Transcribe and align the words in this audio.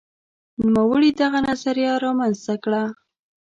نوموړي 0.73 1.11
دغه 1.21 1.39
نظریه 1.49 1.93
رامنځته 2.05 2.55
کړه. 2.63 2.83